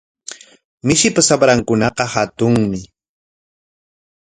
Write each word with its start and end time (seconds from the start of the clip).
Mishipa 0.85 1.21
shaprankunaqa 1.27 2.03
hatunmi. 2.13 2.79